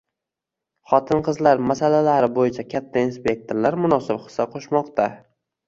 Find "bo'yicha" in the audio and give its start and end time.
2.39-2.67